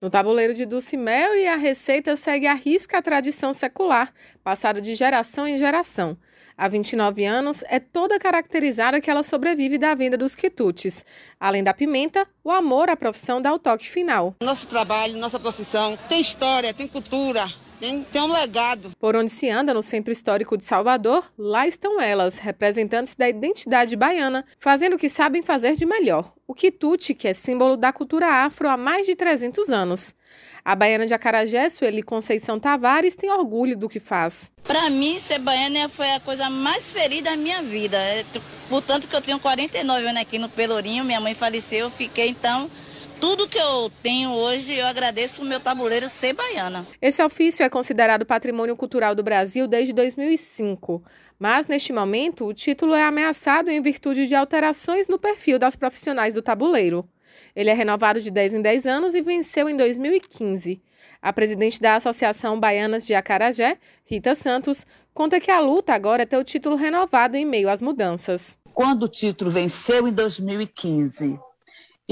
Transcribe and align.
No 0.00 0.08
tabuleiro 0.08 0.54
de 0.54 0.64
Dulcimel, 0.64 1.32
a 1.52 1.56
receita 1.56 2.16
segue 2.16 2.46
a 2.46 2.54
risca 2.54 2.96
a 2.96 3.02
tradição 3.02 3.52
secular, 3.52 4.10
passada 4.42 4.80
de 4.80 4.94
geração 4.94 5.46
em 5.46 5.58
geração. 5.58 6.16
Há 6.56 6.68
29 6.68 7.22
anos, 7.26 7.62
é 7.68 7.78
toda 7.78 8.18
caracterizada 8.18 8.98
que 8.98 9.10
ela 9.10 9.22
sobrevive 9.22 9.76
da 9.76 9.94
venda 9.94 10.16
dos 10.16 10.34
quitutes. 10.34 11.04
Além 11.38 11.62
da 11.62 11.74
pimenta, 11.74 12.26
o 12.42 12.50
amor 12.50 12.88
à 12.88 12.96
profissão 12.96 13.42
dá 13.42 13.52
o 13.52 13.58
toque 13.58 13.86
final. 13.86 14.36
Nosso 14.42 14.66
trabalho, 14.66 15.18
nossa 15.18 15.38
profissão 15.38 15.98
tem 16.08 16.22
história, 16.22 16.72
tem 16.72 16.88
cultura, 16.88 17.46
tem, 17.80 18.04
tem 18.04 18.22
um 18.22 18.30
legado. 18.30 18.92
Por 19.00 19.16
onde 19.16 19.32
se 19.32 19.48
anda 19.48 19.72
no 19.72 19.82
Centro 19.82 20.12
Histórico 20.12 20.56
de 20.56 20.64
Salvador, 20.64 21.32
lá 21.36 21.66
estão 21.66 22.00
elas, 22.00 22.36
representantes 22.36 23.14
da 23.14 23.28
identidade 23.28 23.96
baiana, 23.96 24.44
fazendo 24.58 24.94
o 24.94 24.98
que 24.98 25.08
sabem 25.08 25.42
fazer 25.42 25.74
de 25.74 25.86
melhor, 25.86 26.32
o 26.46 26.54
quitute, 26.54 27.14
que 27.14 27.26
é 27.26 27.34
símbolo 27.34 27.76
da 27.76 27.92
cultura 27.92 28.44
afro 28.44 28.68
há 28.68 28.76
mais 28.76 29.06
de 29.06 29.16
300 29.16 29.70
anos. 29.70 30.14
A 30.62 30.76
baiana 30.76 31.06
de 31.06 31.14
Acarajé, 31.14 31.70
Sueli 31.70 32.02
Conceição 32.02 32.60
Tavares, 32.60 33.16
tem 33.16 33.30
orgulho 33.30 33.76
do 33.76 33.88
que 33.88 33.98
faz. 33.98 34.52
Para 34.62 34.90
mim, 34.90 35.18
ser 35.18 35.38
baiana 35.38 35.88
foi 35.88 36.10
a 36.10 36.20
coisa 36.20 36.50
mais 36.50 36.92
ferida 36.92 37.30
da 37.30 37.36
minha 37.36 37.62
vida. 37.62 37.96
É, 37.96 38.24
portanto 38.68 39.08
que 39.08 39.16
eu 39.16 39.22
tenho 39.22 39.40
49 39.40 40.06
anos 40.06 40.20
aqui 40.20 40.38
no 40.38 40.50
Pelourinho, 40.50 41.02
minha 41.02 41.20
mãe 41.20 41.34
faleceu, 41.34 41.86
eu 41.86 41.90
fiquei 41.90 42.28
então 42.28 42.70
tudo 43.20 43.46
que 43.46 43.58
eu 43.58 43.92
tenho 44.02 44.30
hoje, 44.30 44.72
eu 44.72 44.86
agradeço 44.86 45.42
o 45.42 45.44
meu 45.44 45.60
tabuleiro 45.60 46.08
ser 46.08 46.32
baiana. 46.32 46.86
Esse 47.02 47.22
ofício 47.22 47.62
é 47.62 47.68
considerado 47.68 48.24
patrimônio 48.24 48.74
cultural 48.74 49.14
do 49.14 49.22
Brasil 49.22 49.68
desde 49.68 49.92
2005. 49.92 51.04
Mas, 51.38 51.66
neste 51.66 51.92
momento, 51.92 52.46
o 52.46 52.54
título 52.54 52.94
é 52.94 53.04
ameaçado 53.04 53.70
em 53.70 53.80
virtude 53.82 54.26
de 54.26 54.34
alterações 54.34 55.06
no 55.06 55.18
perfil 55.18 55.58
das 55.58 55.76
profissionais 55.76 56.34
do 56.34 56.42
tabuleiro. 56.42 57.06
Ele 57.54 57.68
é 57.68 57.74
renovado 57.74 58.20
de 58.20 58.30
10 58.30 58.54
em 58.54 58.62
10 58.62 58.86
anos 58.86 59.14
e 59.14 59.20
venceu 59.20 59.68
em 59.68 59.76
2015. 59.76 60.80
A 61.20 61.32
presidente 61.32 61.80
da 61.80 61.96
Associação 61.96 62.58
Baianas 62.58 63.06
de 63.06 63.14
Acarajé, 63.14 63.76
Rita 64.04 64.34
Santos, 64.34 64.86
conta 65.12 65.38
que 65.38 65.50
a 65.50 65.60
luta 65.60 65.92
agora 65.92 66.22
é 66.22 66.26
ter 66.26 66.38
o 66.38 66.44
título 66.44 66.74
renovado 66.74 67.36
em 67.36 67.44
meio 67.44 67.68
às 67.68 67.82
mudanças. 67.82 68.58
Quando 68.72 69.02
o 69.02 69.08
título 69.08 69.50
venceu 69.50 70.08
em 70.08 70.12
2015 70.12 71.38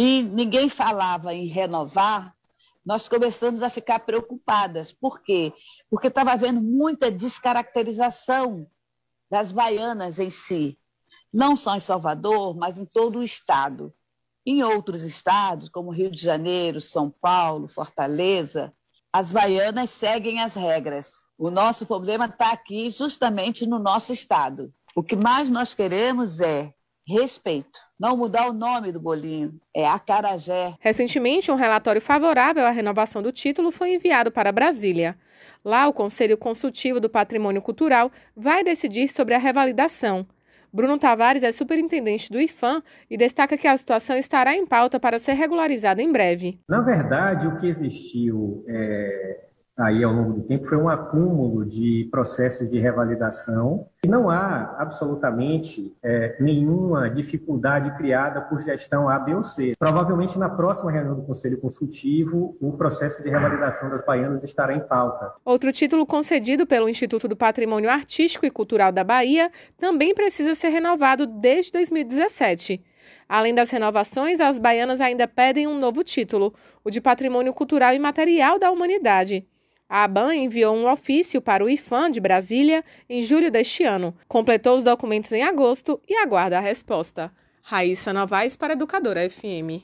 e 0.00 0.22
ninguém 0.22 0.68
falava 0.68 1.34
em 1.34 1.48
renovar, 1.48 2.32
nós 2.86 3.08
começamos 3.08 3.64
a 3.64 3.68
ficar 3.68 3.98
preocupadas. 3.98 4.92
Por 4.92 5.20
quê? 5.20 5.52
Porque 5.90 6.06
estava 6.06 6.30
havendo 6.30 6.60
muita 6.60 7.10
descaracterização 7.10 8.64
das 9.28 9.50
baianas 9.50 10.20
em 10.20 10.30
si, 10.30 10.78
não 11.32 11.56
só 11.56 11.74
em 11.74 11.80
Salvador, 11.80 12.56
mas 12.56 12.78
em 12.78 12.84
todo 12.84 13.18
o 13.18 13.24
estado. 13.24 13.92
Em 14.46 14.62
outros 14.62 15.02
estados, 15.02 15.68
como 15.68 15.90
Rio 15.90 16.12
de 16.12 16.22
Janeiro, 16.22 16.80
São 16.80 17.10
Paulo, 17.10 17.66
Fortaleza, 17.66 18.72
as 19.12 19.32
baianas 19.32 19.90
seguem 19.90 20.40
as 20.40 20.54
regras. 20.54 21.10
O 21.36 21.50
nosso 21.50 21.84
problema 21.84 22.26
está 22.26 22.52
aqui 22.52 22.88
justamente 22.88 23.66
no 23.66 23.80
nosso 23.80 24.12
estado. 24.12 24.72
O 24.94 25.02
que 25.02 25.16
mais 25.16 25.50
nós 25.50 25.74
queremos 25.74 26.38
é 26.38 26.72
respeito. 27.08 27.78
Não 27.98 28.16
mudar 28.16 28.48
o 28.48 28.52
nome 28.52 28.92
do 28.92 29.00
bolinho, 29.00 29.58
é 29.74 29.86
Acarajé. 29.88 30.74
Recentemente, 30.78 31.50
um 31.50 31.56
relatório 31.56 32.00
favorável 32.00 32.66
à 32.66 32.70
renovação 32.70 33.22
do 33.22 33.32
título 33.32 33.72
foi 33.72 33.94
enviado 33.94 34.30
para 34.30 34.52
Brasília. 34.52 35.16
Lá, 35.64 35.88
o 35.88 35.92
Conselho 35.92 36.38
Consultivo 36.38 37.00
do 37.00 37.10
Patrimônio 37.10 37.62
Cultural 37.62 38.12
vai 38.36 38.62
decidir 38.62 39.08
sobre 39.08 39.34
a 39.34 39.38
revalidação. 39.38 40.26
Bruno 40.72 40.98
Tavares 40.98 41.42
é 41.42 41.50
superintendente 41.50 42.30
do 42.30 42.38
IFAM 42.38 42.82
e 43.10 43.16
destaca 43.16 43.56
que 43.56 43.66
a 43.66 43.76
situação 43.76 44.16
estará 44.16 44.54
em 44.54 44.66
pauta 44.66 45.00
para 45.00 45.18
ser 45.18 45.32
regularizada 45.32 46.02
em 46.02 46.12
breve. 46.12 46.60
Na 46.68 46.82
verdade, 46.82 47.46
o 47.46 47.56
que 47.56 47.66
existiu 47.66 48.64
é, 48.68 49.47
aí 49.78 50.02
ao 50.02 50.12
longo 50.12 50.32
do 50.32 50.42
tempo 50.42 50.66
foi 50.66 50.76
um 50.76 50.88
acúmulo 50.88 51.64
de 51.64 52.08
processos 52.10 52.68
de 52.68 52.78
revalidação 52.78 53.86
e 54.04 54.08
não 54.08 54.28
há 54.28 54.76
absolutamente 54.78 55.96
é, 56.02 56.36
nenhuma 56.40 57.08
dificuldade 57.08 57.96
criada 57.96 58.40
por 58.40 58.60
gestão 58.60 59.08
A, 59.08 59.18
B 59.18 59.34
ou 59.34 59.44
C. 59.44 59.74
Provavelmente 59.78 60.38
na 60.38 60.48
próxima 60.48 60.90
reunião 60.90 61.14
do 61.14 61.22
Conselho 61.22 61.58
Consultivo 61.58 62.56
o 62.60 62.72
processo 62.72 63.22
de 63.22 63.30
revalidação 63.30 63.88
das 63.88 64.04
baianas 64.04 64.42
estará 64.42 64.74
em 64.74 64.80
pauta. 64.80 65.32
Outro 65.44 65.70
título 65.72 66.04
concedido 66.04 66.66
pelo 66.66 66.88
Instituto 66.88 67.28
do 67.28 67.36
Patrimônio 67.36 67.88
Artístico 67.88 68.44
e 68.44 68.50
Cultural 68.50 68.90
da 68.90 69.04
Bahia 69.04 69.50
também 69.78 70.14
precisa 70.14 70.54
ser 70.54 70.70
renovado 70.70 71.26
desde 71.26 71.72
2017. 71.72 72.82
Além 73.28 73.54
das 73.54 73.70
renovações, 73.70 74.40
as 74.40 74.58
baianas 74.58 75.00
ainda 75.00 75.28
pedem 75.28 75.66
um 75.66 75.78
novo 75.78 76.02
título, 76.02 76.54
o 76.82 76.90
de 76.90 77.00
Patrimônio 77.00 77.52
Cultural 77.52 77.92
e 77.92 77.98
Material 77.98 78.58
da 78.58 78.70
Humanidade. 78.70 79.46
A 79.88 80.04
ABAN 80.04 80.34
enviou 80.34 80.76
um 80.76 80.90
ofício 80.90 81.40
para 81.40 81.64
o 81.64 81.68
IFAM 81.68 82.10
de 82.10 82.20
Brasília 82.20 82.84
em 83.08 83.22
julho 83.22 83.50
deste 83.50 83.84
ano, 83.84 84.14
completou 84.28 84.76
os 84.76 84.84
documentos 84.84 85.32
em 85.32 85.42
agosto 85.42 85.98
e 86.06 86.14
aguarda 86.14 86.58
a 86.58 86.60
resposta. 86.60 87.32
Raíssa 87.62 88.12
Novaes 88.12 88.54
para 88.54 88.74
Educadora 88.74 89.28
FM. 89.30 89.82